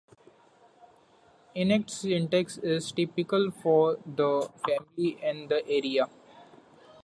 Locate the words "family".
4.67-5.19